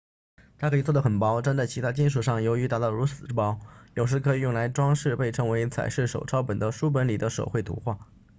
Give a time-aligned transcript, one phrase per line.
[0.57, 3.59] 它可以做得很薄粘在其他金属上由于达到如此之薄
[3.93, 7.99] 有时可以用于装饰被称为彩饰手抄本的书本里的手绘图画